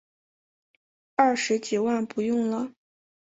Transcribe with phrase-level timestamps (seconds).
[1.15, 2.73] 二十几万不用了